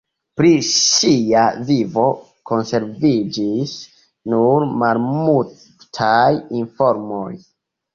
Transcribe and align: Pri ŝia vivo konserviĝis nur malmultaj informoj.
Pri 0.39 0.49
ŝia 0.69 1.43
vivo 1.67 2.07
konserviĝis 2.53 3.77
nur 4.35 4.69
malmultaj 4.83 6.29
informoj. 6.67 7.35